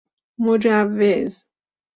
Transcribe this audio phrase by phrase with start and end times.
[0.47, 1.45] مجوز